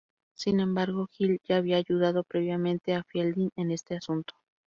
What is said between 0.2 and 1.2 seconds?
Sin embargo,